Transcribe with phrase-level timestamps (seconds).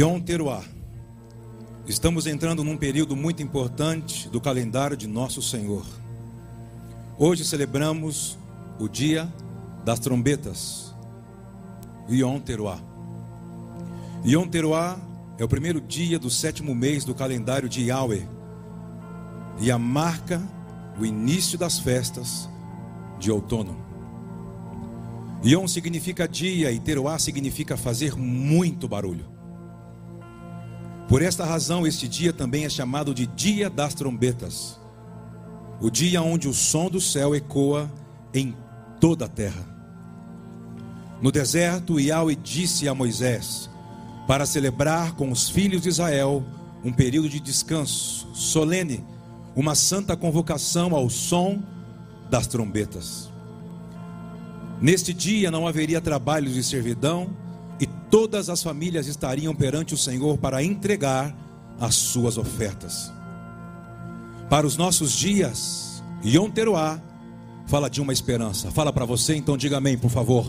[0.00, 0.64] Yom Teruah.
[1.86, 5.84] Estamos entrando num período muito importante do calendário de nosso Senhor.
[7.18, 8.38] Hoje celebramos
[8.78, 9.30] o dia
[9.84, 10.94] das trombetas,
[12.08, 12.80] Yom Teruah.
[14.24, 14.98] Yom Teruah
[15.36, 18.26] é o primeiro dia do sétimo mês do calendário de Yahweh
[19.60, 20.40] e a marca
[20.98, 22.48] o início das festas
[23.18, 23.76] de outono.
[25.44, 29.39] Yom significa dia e Teruah significa fazer muito barulho.
[31.10, 34.80] Por esta razão, este dia também é chamado de Dia das Trombetas
[35.80, 37.90] o dia onde o som do céu ecoa
[38.34, 38.54] em
[39.00, 39.66] toda a terra.
[41.22, 43.68] No deserto, Yahweh disse a Moisés
[44.26, 46.44] para celebrar com os filhos de Israel
[46.84, 49.04] um período de descanso solene,
[49.56, 51.62] uma santa convocação ao som
[52.30, 53.30] das trombetas.
[54.80, 57.30] Neste dia não haveria trabalhos de servidão
[57.80, 61.34] e todas as famílias estariam perante o Senhor para entregar
[61.80, 63.10] as suas ofertas.
[64.50, 67.00] Para os nossos dias, Yom Teruah
[67.66, 68.70] fala de uma esperança.
[68.70, 70.46] Fala para você, então diga amém, por favor.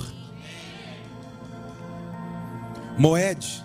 [2.98, 3.64] Moed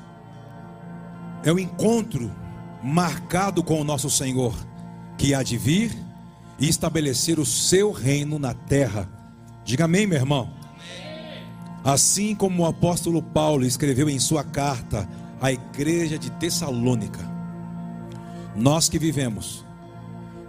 [1.42, 2.30] é o encontro
[2.82, 4.54] marcado com o nosso Senhor,
[5.18, 5.96] que há de vir
[6.58, 9.08] e estabelecer o seu reino na terra.
[9.64, 10.50] Diga amém, meu irmão.
[11.86, 15.08] Assim como o apóstolo Paulo escreveu em sua carta
[15.40, 17.20] à igreja de Tessalônica,
[18.56, 19.64] nós que vivemos,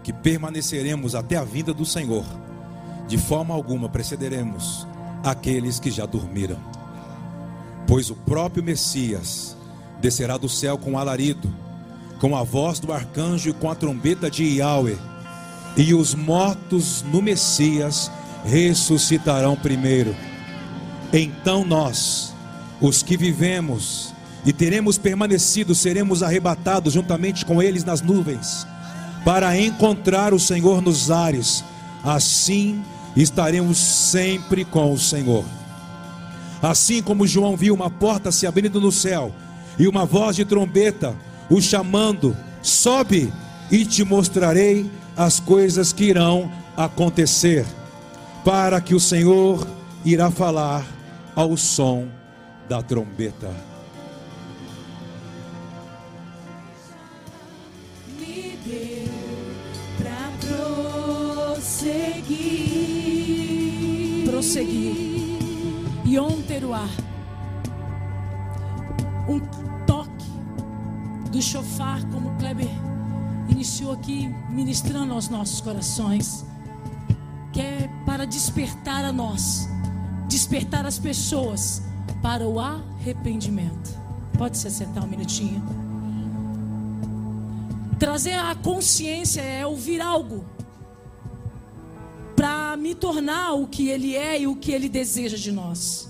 [0.02, 2.26] que permaneceremos até a vinda do Senhor,
[3.08, 4.88] de forma alguma precederemos
[5.24, 6.58] aqueles que já dormiram,
[7.86, 9.56] pois o próprio Messias
[10.02, 11.54] descerá do céu com alarido,
[12.20, 14.98] com a voz do arcanjo e com a trombeta de Yahweh,
[15.78, 18.12] e os mortos no Messias
[18.44, 20.16] ressuscitarão primeiro.
[21.12, 22.34] Então nós,
[22.82, 24.14] os que vivemos
[24.46, 28.68] e teremos permanecido, seremos arrebatados juntamente com eles nas nuvens,
[29.26, 31.64] para encontrar o Senhor nos ares.
[32.04, 32.84] Assim
[33.16, 35.44] estaremos sempre com o Senhor.
[36.62, 39.32] Assim como João viu uma porta se abrindo no céu
[39.78, 41.16] e uma voz de trombeta
[41.50, 43.32] o chamando: sobe
[43.72, 47.66] e te mostrarei as coisas que irão acontecer,
[48.44, 49.68] para que o Senhor
[50.06, 50.97] irá falar
[51.38, 52.10] ao som
[52.68, 53.54] da trombeta.
[58.18, 59.08] Me deu
[60.00, 60.32] pra
[61.54, 62.18] prosseguir.
[64.26, 65.38] prosseguir.
[66.08, 66.90] Yom Teruah.
[69.30, 69.40] Um
[69.86, 70.10] toque
[71.32, 72.68] do chofar, como o Kleber
[73.48, 76.44] iniciou aqui, ministrando aos nossos corações,
[77.54, 79.70] que é para despertar a nós,
[80.28, 81.82] despertar as pessoas
[82.22, 83.98] para o arrependimento.
[84.38, 85.64] Pode se sentar um minutinho.
[87.98, 90.46] Trazer a consciência é ouvir algo
[92.36, 96.08] para me tornar o que Ele é e o que Ele deseja de nós.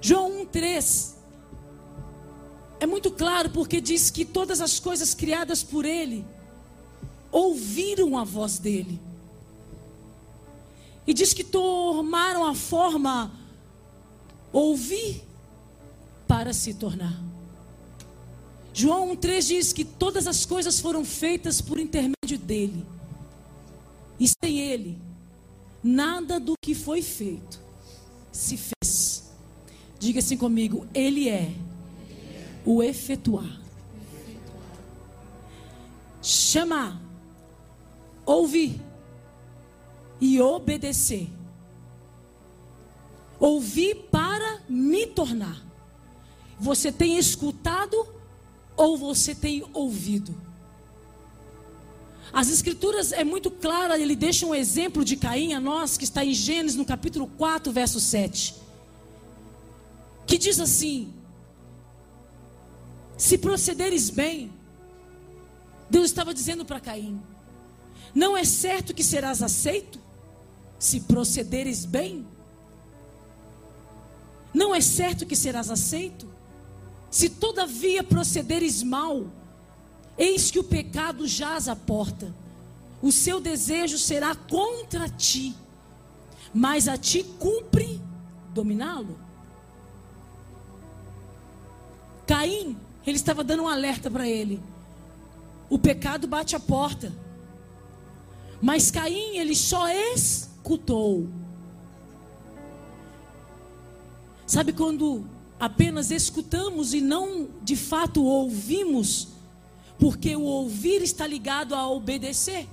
[0.00, 1.14] João 1,3
[2.78, 6.24] é muito claro porque diz que todas as coisas criadas por Ele
[7.32, 9.00] ouviram a voz dele.
[11.06, 13.30] E diz que tomaram a forma
[14.52, 15.22] ouvir
[16.26, 17.20] para se tornar.
[18.72, 22.84] João 1,3 diz que todas as coisas foram feitas por intermédio dele.
[24.18, 24.98] E sem ele,
[25.82, 27.60] nada do que foi feito
[28.32, 29.32] se fez.
[29.98, 31.52] Diga assim comigo: Ele é
[32.64, 33.60] o efetuar.
[36.22, 37.00] Chamar,
[38.24, 38.80] ouvir
[40.24, 41.28] e obedecer.
[43.38, 45.62] Ouvir para me tornar.
[46.58, 48.08] Você tem escutado
[48.74, 50.34] ou você tem ouvido?
[52.32, 56.24] As escrituras é muito clara, ele deixa um exemplo de Caim a nós, que está
[56.24, 58.54] em Gênesis no capítulo 4, verso 7.
[60.26, 61.12] Que diz assim:
[63.18, 64.50] Se procederes bem,
[65.90, 67.20] Deus estava dizendo para Caim:
[68.14, 70.03] Não é certo que serás aceito?
[70.78, 72.26] Se procederes bem?
[74.52, 76.28] Não é certo que serás aceito?
[77.10, 79.26] Se todavia procederes mal,
[80.16, 82.34] eis que o pecado jaz à porta,
[83.02, 85.54] o seu desejo será contra ti,
[86.52, 88.00] mas a ti cumpre
[88.52, 89.18] dominá-lo.
[92.26, 92.76] Caim,
[93.06, 94.62] ele estava dando um alerta para ele.
[95.68, 97.12] O pecado bate a porta.
[98.62, 99.88] Mas Caim, ele só
[100.64, 101.28] escutou.
[104.46, 105.26] Sabe quando
[105.60, 109.28] apenas escutamos e não de fato ouvimos,
[109.98, 112.66] porque o ouvir está ligado a obedecer.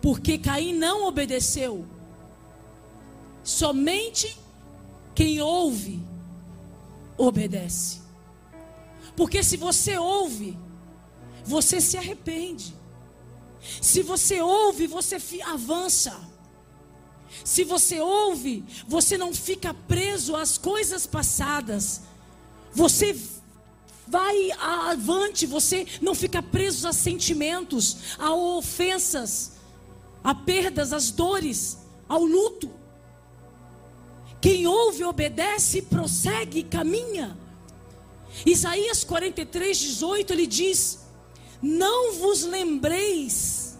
[0.00, 1.84] Porque Caim não obedeceu.
[3.42, 4.34] Somente
[5.14, 6.02] quem ouve
[7.18, 8.00] obedece.
[9.14, 10.58] Porque se você ouve,
[11.44, 12.74] você se arrepende.
[13.82, 16.33] Se você ouve, você avança.
[17.42, 22.02] Se você ouve, você não fica preso às coisas passadas.
[22.72, 23.18] Você
[24.06, 29.52] vai avante, você não fica preso a sentimentos, a ofensas,
[30.22, 31.78] a perdas, às dores,
[32.08, 32.70] ao luto.
[34.40, 37.36] Quem ouve, obedece, prossegue, caminha.
[38.44, 41.00] Isaías 43, 18, ele diz:
[41.62, 43.78] Não vos lembreis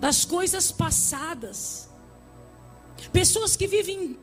[0.00, 1.88] das coisas passadas.
[3.12, 4.18] Pessoas que vivem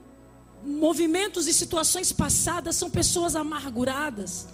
[0.63, 4.47] movimentos e situações passadas são pessoas amarguradas,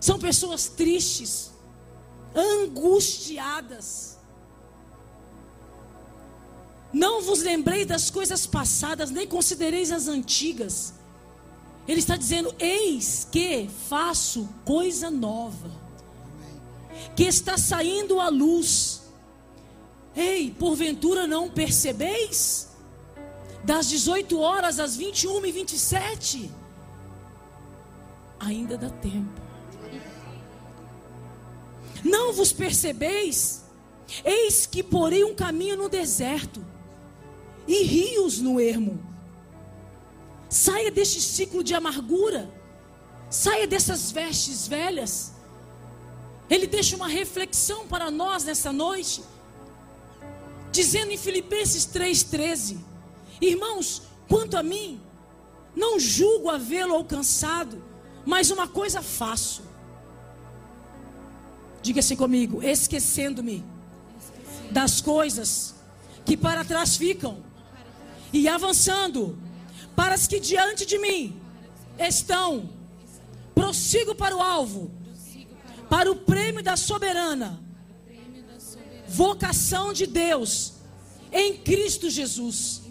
[0.00, 1.50] são pessoas tristes,
[2.34, 4.16] angustiadas.
[6.92, 10.94] Não vos lembrei das coisas passadas, nem considereis as antigas.
[11.86, 15.70] Ele está dizendo: Eis que faço coisa nova,
[17.14, 19.02] que está saindo à luz.
[20.14, 22.68] Ei, porventura não percebeis?
[23.66, 26.50] Das 18 horas às 21 e 27,
[28.40, 29.42] ainda dá tempo.
[32.02, 33.64] Não vos percebeis?
[34.24, 36.64] Eis que porei um caminho no deserto
[37.66, 39.04] e rios no ermo
[40.48, 42.48] Saia deste ciclo de amargura.
[43.28, 45.32] Saia dessas vestes velhas.
[46.48, 49.22] Ele deixa uma reflexão para nós nessa noite,
[50.70, 52.78] dizendo em Filipenses 3,13:
[53.40, 55.00] Irmãos, quanto a mim,
[55.74, 57.82] não julgo havê-lo alcançado,
[58.24, 59.62] mas uma coisa faço.
[61.82, 63.64] Diga assim comigo: esquecendo-me
[64.70, 65.74] das coisas
[66.24, 67.44] que para trás ficam
[68.32, 69.38] e avançando
[69.94, 71.40] para as que diante de mim
[71.98, 72.70] estão.
[73.54, 74.90] Prossigo para o alvo,
[75.88, 77.66] para o prêmio da soberana
[79.08, 80.74] vocação de Deus
[81.32, 82.82] em Cristo Jesus.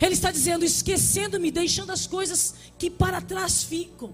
[0.00, 4.12] Ele está dizendo: esquecendo-me, deixando as coisas que para trás ficam.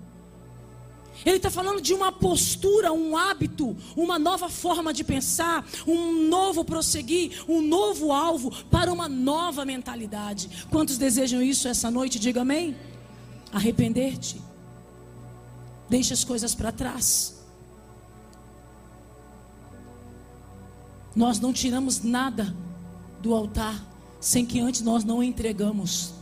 [1.25, 6.65] Ele está falando de uma postura, um hábito, uma nova forma de pensar, um novo
[6.65, 10.67] prosseguir, um novo alvo para uma nova mentalidade.
[10.71, 12.19] Quantos desejam isso essa noite?
[12.19, 12.77] Diga amém.
[13.53, 14.41] Arrepender-te.
[15.89, 17.41] Deixa as coisas para trás.
[21.15, 22.57] Nós não tiramos nada
[23.21, 23.92] do altar
[24.23, 26.15] sem que antes nós não entregamos.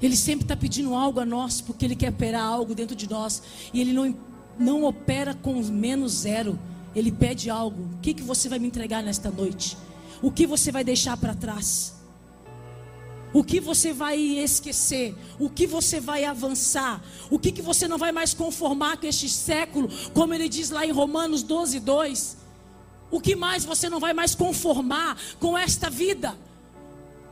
[0.00, 3.42] Ele sempre está pedindo algo a nós, porque Ele quer operar algo dentro de nós.
[3.72, 4.16] E Ele não,
[4.56, 6.56] não opera com menos zero.
[6.94, 7.82] Ele pede algo.
[7.96, 9.76] O que, que você vai me entregar nesta noite?
[10.22, 11.94] O que você vai deixar para trás?
[13.32, 15.16] O que você vai esquecer?
[15.40, 17.02] O que você vai avançar?
[17.28, 19.88] O que, que você não vai mais conformar com este século?
[20.12, 22.43] Como ele diz lá em Romanos 12, 2.
[23.14, 26.36] O que mais você não vai mais conformar com esta vida?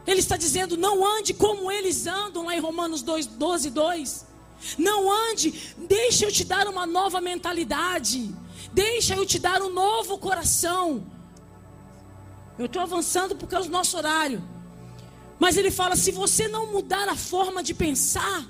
[0.07, 4.27] Ele está dizendo: não ande como eles andam, lá em Romanos 2, 12, 2.
[4.79, 8.33] Não ande, deixa eu te dar uma nova mentalidade.
[8.73, 11.05] Deixa eu te dar um novo coração.
[12.57, 14.41] Eu estou avançando por causa do nosso horário.
[15.37, 18.47] Mas ele fala: se você não mudar a forma de pensar,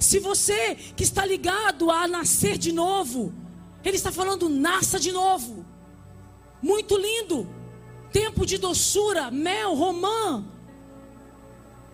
[0.00, 3.34] se você que está ligado a nascer de novo,
[3.84, 5.75] ele está falando: nasça de novo.
[6.62, 7.48] Muito lindo
[8.12, 10.42] tempo de doçura, mel, romã,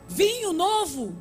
[0.09, 1.15] vinho novo,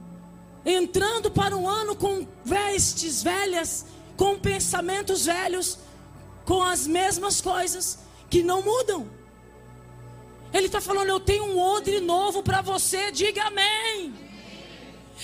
[0.64, 5.80] entrando para um ano com vestes velhas, com pensamentos velhos,
[6.46, 7.98] com as mesmas coisas
[8.30, 9.10] que não mudam.
[10.54, 14.14] Ele está falando: Eu tenho um odre novo para você, diga amém.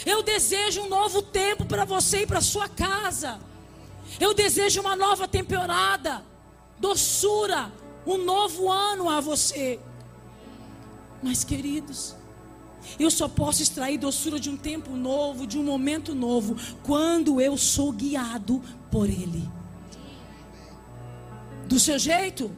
[0.06, 3.40] Eu desejo um novo tempo para você e para sua casa.
[4.20, 6.24] Eu desejo uma nova temporada,
[6.80, 7.72] doçura,
[8.08, 9.80] um novo ano a você.
[11.22, 12.16] Mas, queridos,
[12.98, 17.58] eu só posso extrair doçura de um tempo novo, de um momento novo, quando eu
[17.58, 19.48] sou guiado por Ele.
[21.68, 22.50] Do seu jeito?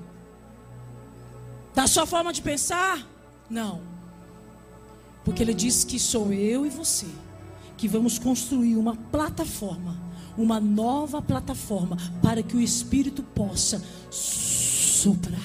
[1.74, 3.08] Da sua forma de pensar?
[3.50, 3.82] Não.
[5.26, 7.08] Porque Ele diz que sou eu e você
[7.76, 9.98] que vamos construir uma plataforma,
[10.38, 13.82] uma nova plataforma, para que o Espírito possa
[15.00, 15.38] sopra.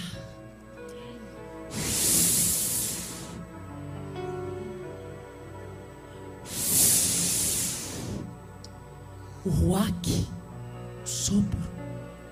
[9.45, 10.27] O ruac,
[11.05, 11.47] sopro,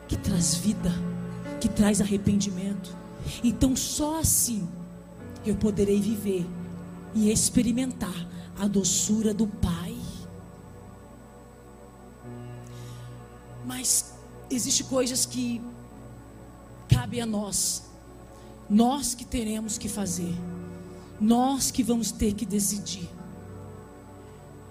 [0.09, 0.91] que traz vida,
[1.61, 2.97] que traz arrependimento.
[3.45, 4.69] Então só assim
[5.47, 6.45] eu poderei viver
[7.15, 8.27] e experimentar
[8.59, 9.97] a doçura do Pai.
[13.65, 14.13] Mas
[14.51, 15.63] existe coisas que
[17.03, 17.83] cabe a nós.
[18.71, 20.33] Nós que teremos que fazer.
[21.21, 23.09] Nós que vamos ter que decidir.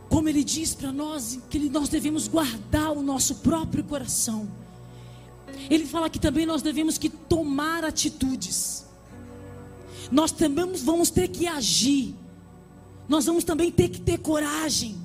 [0.07, 4.49] Como ele diz para nós que nós devemos guardar o nosso próprio coração.
[5.69, 8.85] Ele fala que também nós devemos que tomar atitudes.
[10.09, 12.15] Nós também vamos ter que agir.
[13.09, 14.95] Nós vamos também ter que ter coragem.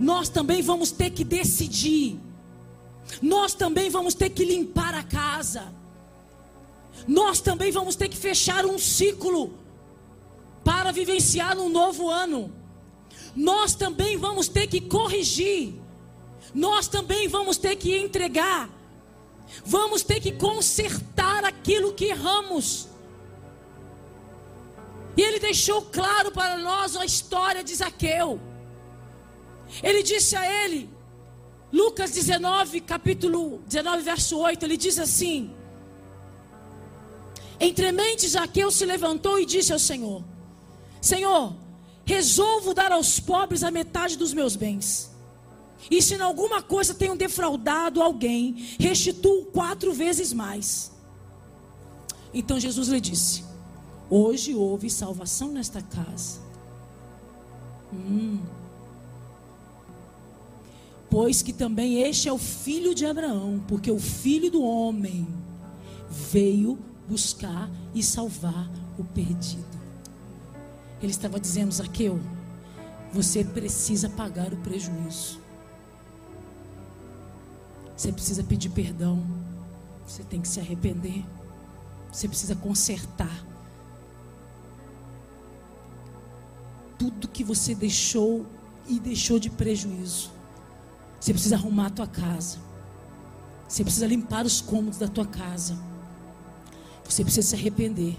[0.00, 2.18] Nós também vamos ter que decidir.
[3.20, 5.80] Nós também vamos ter que limpar a casa.
[7.06, 9.54] Nós também vamos ter que fechar um ciclo
[10.64, 12.52] para vivenciar um novo ano.
[13.34, 15.74] Nós também vamos ter que corrigir.
[16.54, 18.68] Nós também vamos ter que entregar.
[19.64, 22.88] Vamos ter que consertar aquilo que erramos.
[25.16, 28.40] E ele deixou claro para nós a história de Zaqueu.
[29.82, 30.88] Ele disse a ele,
[31.72, 35.54] Lucas 19, capítulo 19, verso 8, ele diz assim:
[37.60, 40.22] Entremente Zaqueu se levantou e disse ao Senhor:
[41.00, 41.54] Senhor,
[42.04, 45.10] resolvo dar aos pobres a metade dos meus bens.
[45.90, 50.92] E se em alguma coisa tenho defraudado alguém, restituo quatro vezes mais.
[52.32, 53.44] Então Jesus lhe disse:
[54.08, 56.40] Hoje houve salvação nesta casa.
[57.92, 58.40] Hum.
[61.10, 65.26] Pois que também este é o filho de Abraão, porque o filho do homem
[66.08, 66.78] veio
[67.08, 69.80] buscar e salvar o perdido.
[71.00, 72.20] Ele estava dizendo, Zaqueu,
[73.12, 75.40] você precisa pagar o prejuízo.
[77.96, 79.24] Você precisa pedir perdão.
[80.06, 81.24] Você tem que se arrepender.
[82.12, 83.46] Você precisa consertar.
[86.98, 88.46] Tudo que você deixou
[88.88, 90.30] e deixou de prejuízo.
[91.20, 92.58] Você precisa arrumar a tua casa.
[93.68, 95.76] Você precisa limpar os cômodos da tua casa.
[97.12, 98.16] Você precisa se arrepender.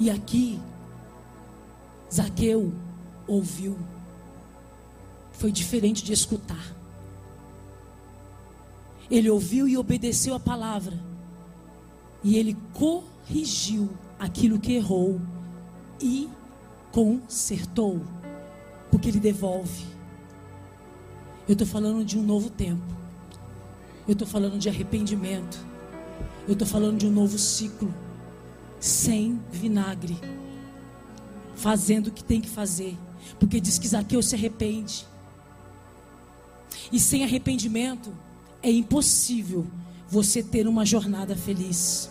[0.00, 0.58] E aqui,
[2.10, 2.72] Zaqueu
[3.26, 3.76] ouviu.
[5.30, 6.74] Foi diferente de escutar.
[9.10, 10.98] Ele ouviu e obedeceu a palavra.
[12.24, 15.20] E ele corrigiu aquilo que errou
[16.00, 16.30] e
[16.90, 18.00] consertou.
[18.90, 19.84] Porque ele devolve.
[21.46, 22.96] Eu estou falando de um novo tempo.
[24.08, 25.71] Eu estou falando de arrependimento.
[26.46, 27.94] Eu estou falando de um novo ciclo.
[28.80, 30.18] Sem vinagre.
[31.54, 32.98] Fazendo o que tem que fazer.
[33.38, 35.06] Porque diz que Zaqueu se arrepende.
[36.90, 38.12] E sem arrependimento
[38.62, 39.66] é impossível
[40.08, 42.10] você ter uma jornada feliz.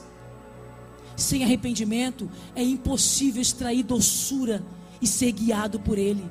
[1.18, 4.64] Sem arrependimento é impossível extrair doçura
[5.02, 6.24] e ser guiado por Ele.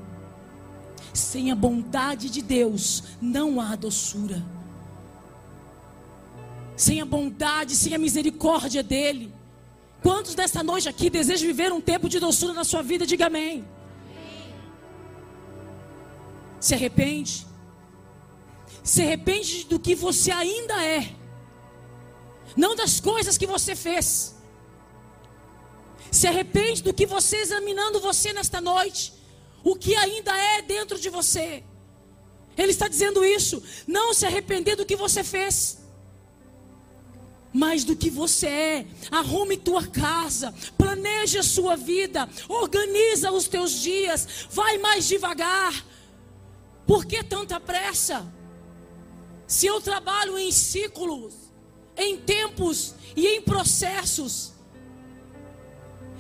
[1.13, 4.43] Sem a bondade de Deus não há doçura
[6.81, 9.31] sem a bondade, sem a misericórdia dEle.
[10.03, 13.05] Quantos desta noite aqui desejam viver um tempo de doçura na sua vida?
[13.05, 13.69] Diga amém.
[16.59, 17.47] Se arrepende.
[18.83, 21.15] Se arrepende do que você ainda é.
[22.57, 24.35] Não das coisas que você fez.
[26.11, 29.13] Se arrepende do que você examinando você nesta noite.
[29.63, 31.63] O que ainda é dentro de você.
[32.57, 33.63] Ele está dizendo isso.
[33.87, 35.80] Não se arrepender do que você fez
[37.53, 38.87] mais do que você é.
[39.11, 45.85] Arrume tua casa, planeje a sua vida, organiza os teus dias, vai mais devagar.
[46.87, 48.27] Por que tanta pressa?
[49.47, 51.35] Se eu trabalho em ciclos,
[51.97, 54.53] em tempos e em processos,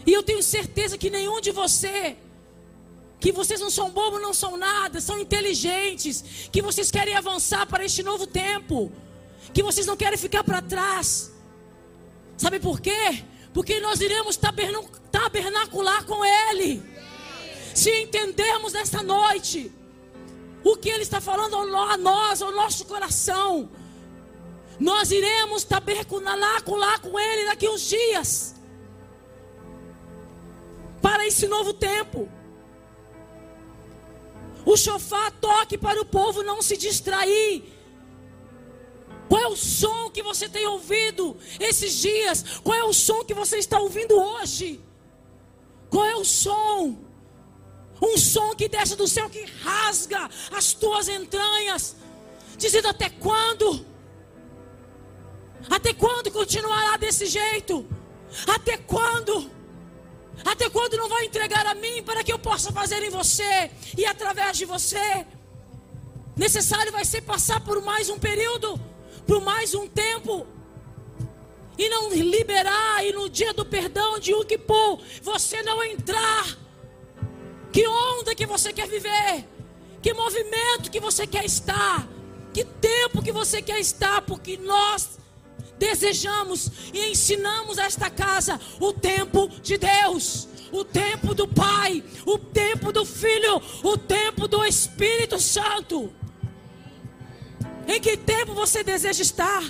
[0.06, 2.16] e eu tenho certeza que nenhum de você,
[3.20, 7.84] que vocês não são bobos, não são nada, são inteligentes, que vocês querem avançar para
[7.84, 8.90] este novo tempo
[9.52, 11.32] que vocês não querem ficar para trás.
[12.36, 13.24] Sabe por quê?
[13.52, 14.38] Porque nós iremos
[15.10, 16.82] tabernacular com Ele.
[17.74, 19.70] Se entendermos nesta noite
[20.64, 23.70] o que Ele está falando a nós, ao nosso coração,
[24.78, 28.54] nós iremos tabernacular com Ele daqui uns dias.
[31.02, 32.28] Para esse novo tempo.
[34.64, 37.79] O chofá toque para o povo não se distrair
[39.30, 42.58] qual é o som que você tem ouvido esses dias?
[42.64, 44.80] Qual é o som que você está ouvindo hoje?
[45.88, 46.98] Qual é o som?
[48.02, 51.94] Um som que desce do céu que rasga as tuas entranhas,
[52.58, 53.86] dizendo até quando?
[55.70, 57.86] Até quando continuará desse jeito?
[58.48, 59.48] Até quando?
[60.44, 64.04] Até quando não vai entregar a mim para que eu possa fazer em você e
[64.04, 65.24] através de você?
[66.36, 68.89] Necessário vai ser passar por mais um período,
[69.30, 70.44] por mais um tempo.
[71.78, 74.58] E não liberar, e no dia do perdão de que
[75.22, 76.58] você não entrar.
[77.72, 79.46] Que onda que você quer viver?
[80.02, 82.08] Que movimento que você quer estar?
[82.52, 84.20] Que tempo que você quer estar?
[84.22, 85.20] Porque nós
[85.78, 92.36] desejamos e ensinamos a esta casa o tempo de Deus, o tempo do Pai, o
[92.36, 96.12] tempo do Filho, o tempo do Espírito Santo.
[97.90, 99.64] Em que tempo você deseja estar?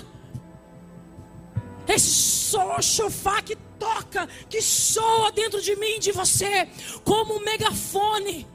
[1.87, 2.11] Esse
[2.83, 6.69] sofá que toca, que soa dentro de mim, de você,
[7.03, 8.47] como um megafone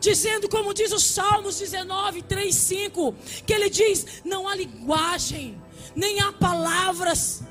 [0.00, 3.14] dizendo, como diz o Salmos 19, 3, 5,
[3.46, 5.62] que ele diz: não há linguagem,
[5.94, 7.44] nem há palavras,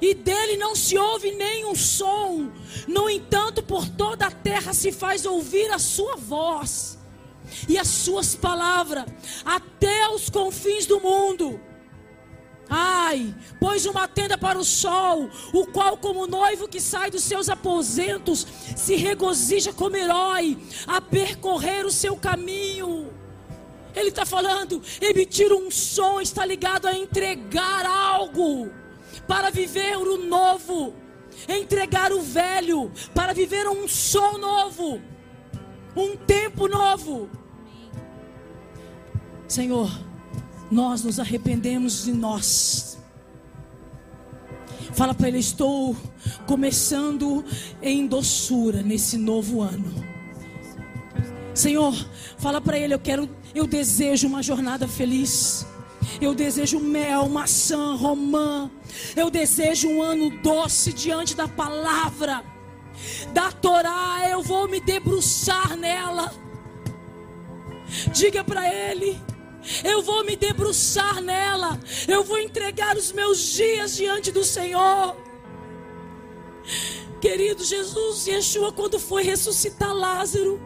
[0.00, 2.52] e dele não se ouve nenhum som.
[2.86, 7.03] No entanto, por toda a terra se faz ouvir a sua voz
[7.68, 9.04] e as suas palavras
[9.44, 11.60] até os confins do mundo.
[12.68, 17.48] Ai, pôs uma tenda para o sol, o qual, como noivo que sai dos seus
[17.48, 18.46] aposentos,
[18.76, 23.12] se regozija como herói a percorrer o seu caminho.
[23.94, 28.70] Ele está falando, emitir um som está ligado a entregar algo
[29.28, 30.94] para viver o novo,
[31.48, 35.00] entregar o velho para viver um som novo,
[35.94, 37.30] um tempo novo.
[39.54, 39.88] Senhor,
[40.68, 42.98] nós nos arrependemos de nós.
[44.94, 45.96] Fala para ele: estou
[46.44, 47.44] começando
[47.80, 49.94] em doçura nesse novo ano.
[51.54, 51.94] Senhor,
[52.36, 55.64] fala para ele: eu quero eu desejo uma jornada feliz.
[56.20, 58.68] Eu desejo mel, maçã, romã.
[59.14, 62.42] Eu desejo um ano doce diante da palavra.
[63.32, 66.34] Da Torá, eu vou me debruçar nela.
[68.12, 69.16] Diga para ele:
[69.82, 71.78] eu vou me debruçar nela.
[72.06, 75.16] Eu vou entregar os meus dias diante do Senhor.
[77.20, 80.60] Querido Jesus, Yeshua, quando foi ressuscitar Lázaro,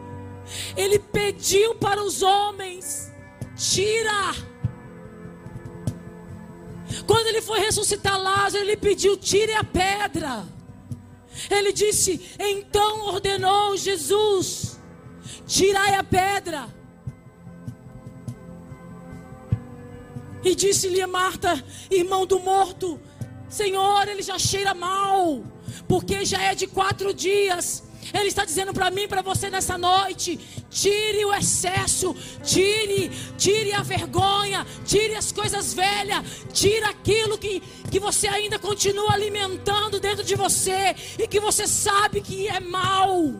[0.75, 3.11] ele pediu para os homens:
[3.55, 4.35] tira.
[7.05, 10.45] Quando ele foi ressuscitar Lázaro, ele pediu: tire a pedra.
[11.49, 14.79] Ele disse: então ordenou Jesus:
[15.45, 16.78] tirai a pedra.
[20.43, 22.99] E disse-lhe a Marta, irmão do morto:
[23.49, 25.43] Senhor, ele já cheira mal,
[25.87, 27.83] porque já é de quatro dias.
[28.13, 33.83] Ele está dizendo para mim, para você nessa noite: tire o excesso, tire, tire a
[33.83, 36.23] vergonha, tire as coisas velhas,
[36.53, 42.21] tire aquilo que, que você ainda continua alimentando dentro de você e que você sabe
[42.21, 43.33] que é mal,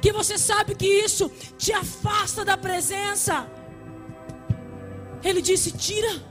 [0.00, 3.59] que você sabe que isso te afasta da presença.
[5.22, 6.30] Ele disse: tira.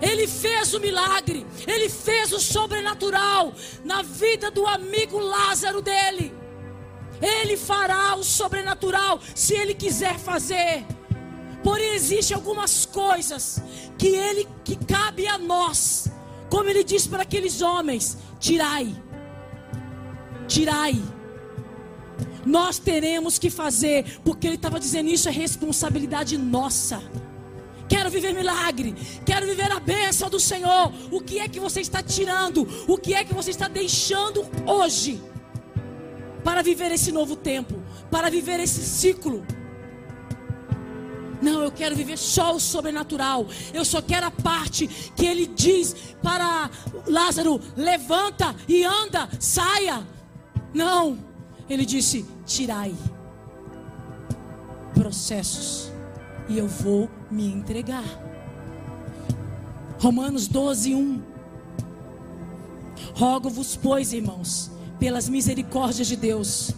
[0.00, 6.34] Ele fez o milagre, ele fez o sobrenatural na vida do amigo Lázaro dele.
[7.22, 10.84] Ele fará o sobrenatural se ele quiser fazer.
[11.62, 13.62] Porém existem algumas coisas
[13.96, 16.08] que ele que cabe a nós.
[16.50, 18.94] Como ele disse para aqueles homens: tirai.
[20.46, 21.02] Tirai.
[22.46, 27.02] Nós teremos que fazer, porque ele estava dizendo isso é responsabilidade nossa.
[27.88, 28.94] Quero viver milagre.
[29.24, 30.92] Quero viver a bênção do Senhor.
[31.10, 32.66] O que é que você está tirando?
[32.88, 35.22] O que é que você está deixando hoje?
[36.42, 37.82] Para viver esse novo tempo.
[38.10, 39.46] Para viver esse ciclo.
[41.42, 43.46] Não, eu quero viver só o sobrenatural.
[43.72, 46.70] Eu só quero a parte que ele diz para
[47.06, 50.06] Lázaro: levanta e anda, saia.
[50.72, 51.18] Não,
[51.68, 52.94] ele disse: tirai
[54.94, 55.92] processos
[56.48, 58.04] e eu vou me entregar.
[59.98, 61.22] Romanos 12, 1.
[63.14, 66.72] Rogo-vos, pois, irmãos, pelas misericórdias de Deus,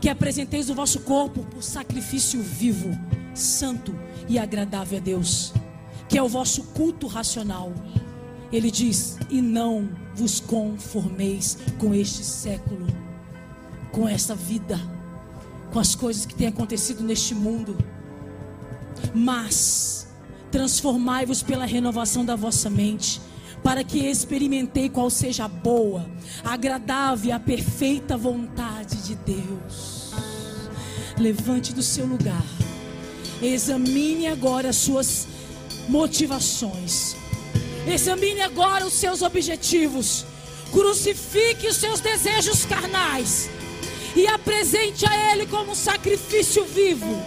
[0.00, 2.90] que apresenteis o vosso corpo por sacrifício vivo,
[3.34, 3.94] santo
[4.28, 5.52] e agradável a Deus,
[6.08, 7.72] que é o vosso culto racional.
[8.50, 12.86] Ele diz: E não vos conformeis com este século,
[13.92, 14.80] com esta vida,
[15.72, 17.76] com as coisas que têm acontecido neste mundo
[19.14, 20.06] mas
[20.50, 23.20] transformai-vos pela renovação da vossa mente,
[23.62, 26.06] para que experimentei qual seja a boa,
[26.44, 30.12] agradável e a perfeita vontade de Deus.
[31.16, 32.44] Levante do seu lugar.
[33.40, 35.28] Examine agora as suas
[35.88, 37.16] motivações.
[37.86, 40.24] Examine agora os seus objetivos.
[40.72, 43.50] Crucifique os seus desejos carnais
[44.14, 47.22] e apresente a Ele como um sacrifício vivo.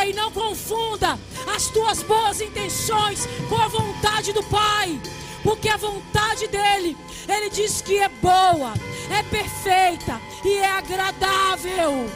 [0.00, 1.18] Ei, não confunda
[1.54, 5.00] as tuas boas intenções com a vontade do Pai,
[5.42, 6.96] porque a vontade dele,
[7.28, 8.72] ele diz que é boa,
[9.10, 12.10] é perfeita e é agradável.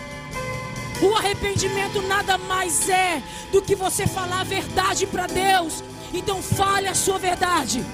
[1.02, 5.82] O arrependimento nada mais é do que você falar a verdade para Deus.
[6.14, 7.84] Então fale a sua verdade.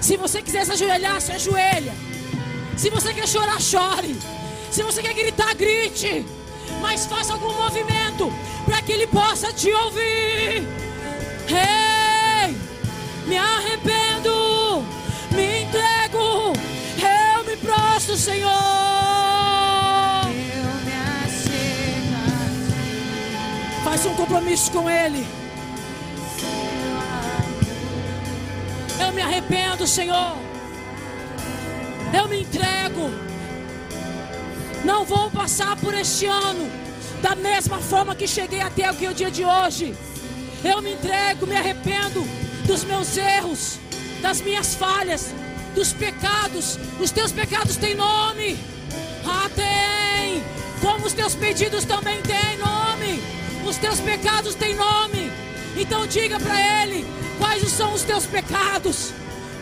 [0.00, 1.92] Se você quiser se ajoelhar, se ajoelha.
[2.76, 4.16] Se você quer chorar, chore.
[4.76, 6.22] Se você quer gritar, grite.
[6.82, 8.30] Mas faça algum movimento
[8.66, 10.68] para que Ele possa te ouvir.
[11.48, 12.54] Ei,
[13.26, 14.84] me arrependo,
[15.30, 16.52] me entrego,
[17.00, 18.50] eu me prostro, Senhor.
[23.82, 25.26] Faça um compromisso com Ele.
[29.00, 30.36] Eu me arrependo, Senhor.
[32.12, 33.25] Eu me entrego.
[34.86, 36.70] Não vou passar por este ano
[37.20, 39.92] da mesma forma que cheguei até aqui o dia de hoje.
[40.62, 42.22] Eu me entrego, me arrependo
[42.64, 43.80] dos meus erros,
[44.22, 45.34] das minhas falhas,
[45.74, 46.78] dos pecados.
[47.00, 48.56] Os teus pecados têm nome.
[49.26, 50.40] Ah, tem.
[50.80, 53.20] Como os teus pedidos também têm nome.
[53.68, 55.32] Os teus pecados têm nome.
[55.76, 57.04] Então diga para ele
[57.40, 59.12] quais são os teus pecados.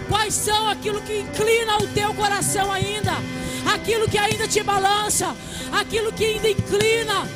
[0.07, 3.13] Quais são aquilo que inclina o teu coração ainda?
[3.75, 5.35] Aquilo que ainda te balança,
[5.73, 7.29] aquilo que ainda inclina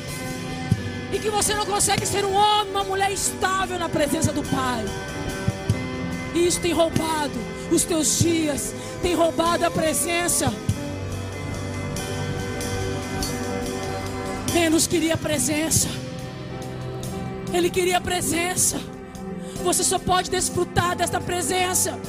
[1.11, 4.85] e que você não consegue ser um homem, uma mulher estável na presença do Pai.
[6.33, 7.33] E isso tem roubado
[7.71, 10.53] os teus dias, tem roubado a presença.
[14.53, 15.87] Menos queria presença.
[17.53, 18.79] Ele queria presença.
[19.63, 21.99] Você só pode desfrutar desta presença.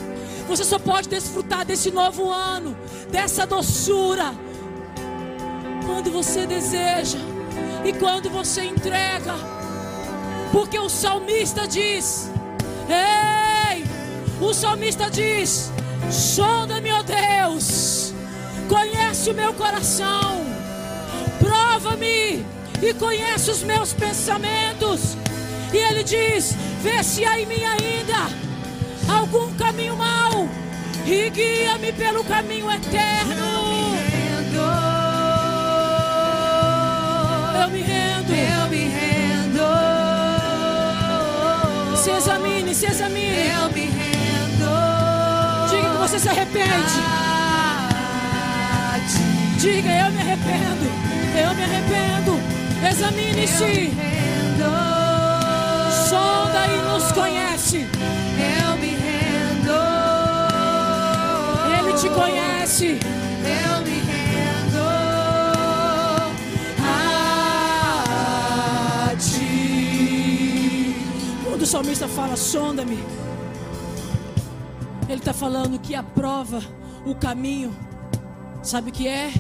[0.50, 2.76] Você só pode desfrutar desse novo ano,
[3.08, 4.34] dessa doçura,
[5.86, 7.18] quando você deseja
[7.84, 9.32] e quando você entrega.
[10.50, 12.28] Porque o salmista diz:
[12.88, 13.84] Ei,
[14.40, 15.70] o salmista diz:
[16.10, 18.12] Sonda-me, ó Deus,
[18.68, 20.44] conhece o meu coração,
[21.38, 22.44] prova-me
[22.82, 25.16] e conhece os meus pensamentos.
[25.72, 28.49] E ele diz: Vê se há em mim ainda
[29.11, 30.49] algum caminho mau
[31.07, 33.96] e guia-me pelo caminho eterno.
[37.62, 38.33] Eu me rendo.
[38.33, 39.66] Eu me rendo.
[41.96, 43.49] Se examine, se examine.
[43.49, 44.70] Eu me rendo.
[45.70, 47.01] Diga que você se arrepende.
[49.59, 50.87] Diga, eu me arrependo.
[51.37, 52.40] Eu me arrependo.
[52.88, 54.10] Examine-se.
[56.11, 57.87] Sonda e nos conhece.
[57.87, 59.79] Eu me rendo.
[61.79, 62.99] Ele te conhece.
[63.44, 64.81] Eu me rendo.
[66.83, 70.96] A ti.
[71.44, 72.99] Quando o salmista fala, sonda-me,
[75.09, 76.61] ele está falando que a prova,
[77.07, 77.73] o caminho,
[78.64, 79.33] sabe o que é?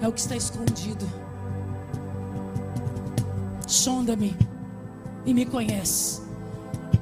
[0.00, 1.10] É o que está escondido.
[3.66, 4.53] Sonda-me
[5.24, 6.20] e me conhece,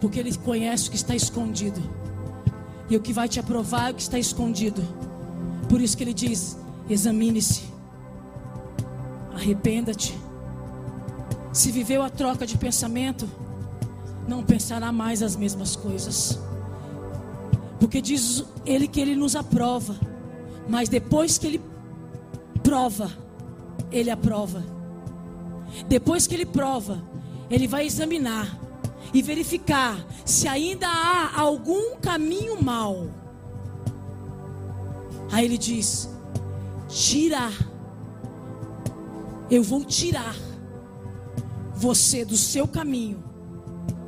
[0.01, 1.81] porque ele conhece o que está escondido,
[2.89, 4.83] e o que vai te aprovar é o que está escondido.
[5.69, 6.59] Por isso que ele diz:
[6.89, 7.63] examine-se,
[9.35, 10.19] arrependa-te.
[11.53, 13.29] Se viveu a troca de pensamento,
[14.27, 16.39] não pensará mais as mesmas coisas.
[17.79, 19.97] Porque diz ele que ele nos aprova,
[20.69, 21.61] mas depois que ele
[22.63, 23.11] prova,
[23.91, 24.63] ele aprova.
[25.89, 27.03] Depois que ele prova,
[27.55, 28.59] ele vai examinar
[29.13, 33.11] e verificar se ainda há algum caminho mau.
[35.31, 36.09] Aí ele diz:
[36.89, 37.53] tirar.
[39.51, 40.35] Eu vou tirar
[41.75, 43.23] você do seu caminho.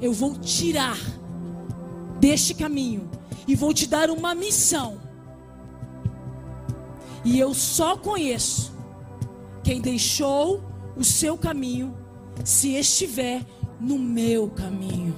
[0.00, 0.96] Eu vou tirar
[2.18, 3.10] deste caminho
[3.46, 4.98] e vou te dar uma missão.
[7.24, 8.72] E eu só conheço
[9.62, 10.62] quem deixou
[10.96, 12.03] o seu caminho
[12.42, 13.42] se estiver
[13.80, 15.14] no meu caminho.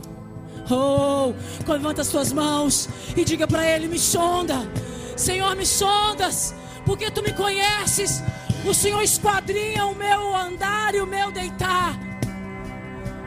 [0.69, 1.33] Oh,
[1.71, 4.69] levanta as suas mãos e diga para ele: me sonda,
[5.17, 8.23] Senhor, me sondas, porque tu me conheces.
[8.65, 11.97] O Senhor esquadrinha o meu andar e o meu deitar.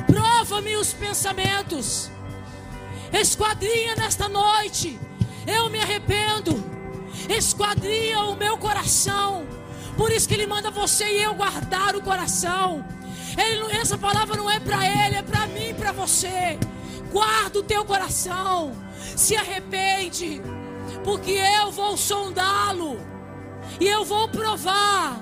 [0.05, 2.11] Prova-me os pensamentos.
[3.13, 4.99] Esquadrinha nesta noite.
[5.47, 6.61] Eu me arrependo.
[7.29, 9.47] Esquadria o meu coração.
[9.95, 12.85] Por isso que ele manda você e eu guardar o coração.
[13.37, 16.59] Ele essa palavra não é para ele, é para mim, para você.
[17.11, 18.73] Guarda o teu coração.
[19.15, 20.41] Se arrepende,
[21.03, 22.99] porque eu vou sondá-lo
[23.79, 25.19] e eu vou provar.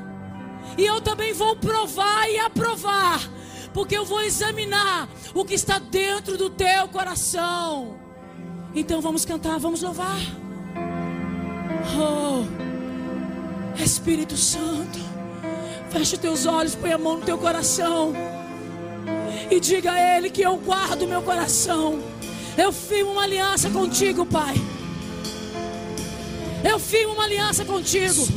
[0.77, 3.19] E eu também vou provar e aprovar,
[3.73, 7.97] porque eu vou examinar o que está dentro do teu coração.
[8.75, 10.19] Então vamos cantar, vamos louvar.
[11.97, 12.43] Oh,
[13.81, 14.99] Espírito Santo,
[15.97, 18.13] feche os teus olhos, põe a mão no teu coração
[19.49, 21.99] e diga a Ele que eu guardo o meu coração.
[22.55, 24.55] Eu firmo uma aliança contigo, Pai.
[26.63, 28.27] Eu firmo uma aliança contigo.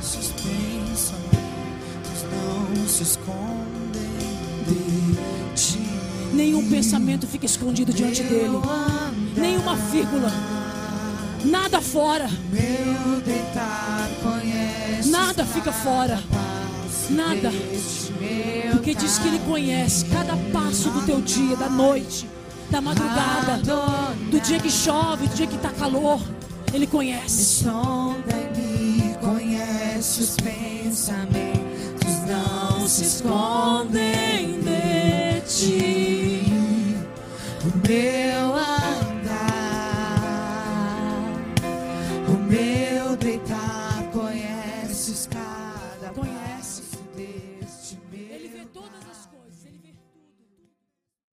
[0.00, 4.10] Esses pensamentos não se escondem
[4.66, 5.80] de ti.
[6.32, 8.58] Nenhum pensamento fica escondido diante dele.
[9.36, 10.32] Nenhuma vírgula.
[11.44, 12.28] Nada fora.
[12.50, 14.39] Meu deitar conhece
[15.06, 16.22] Nada fica fora.
[17.10, 17.50] Nada.
[18.72, 22.28] Porque diz que Ele conhece cada passo do teu dia, da noite,
[22.70, 26.20] da madrugada, do dia que chove, do dia que está calor.
[26.72, 27.64] Ele conhece.
[29.20, 36.44] Conhece os pensamentos, não se escondem de ti.
[37.62, 38.79] O meu amor.